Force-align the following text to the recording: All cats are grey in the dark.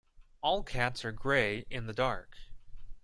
All 0.41 0.63
cats 0.63 1.05
are 1.05 1.11
grey 1.11 1.67
in 1.69 1.85
the 1.85 1.93
dark. 1.93 2.35